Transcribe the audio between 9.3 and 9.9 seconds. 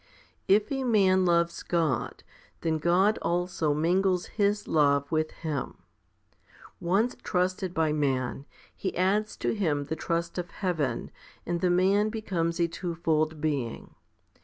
to him